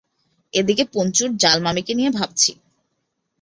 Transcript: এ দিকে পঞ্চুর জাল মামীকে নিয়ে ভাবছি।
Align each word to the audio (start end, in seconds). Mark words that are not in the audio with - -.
এ 0.53 0.61
দিকে 0.67 0.83
পঞ্চুর 0.93 1.29
জাল 1.35 1.57
মামীকে 1.65 1.93
নিয়ে 1.95 2.11
ভাবছি। 2.11 2.51